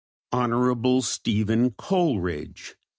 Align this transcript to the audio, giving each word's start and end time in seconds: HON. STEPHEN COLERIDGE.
HON. 0.31 1.03
STEPHEN 1.03 1.73
COLERIDGE. 1.77 2.75